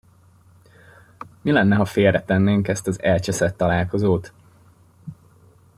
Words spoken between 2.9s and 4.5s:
elcseszett találkozót?